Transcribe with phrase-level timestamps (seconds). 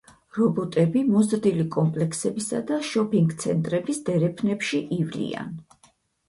[0.35, 5.55] რობოტები მოზრდილი კომპლექსებისა და შოფინგ-ცენტრების დერეფნებში ივლიან.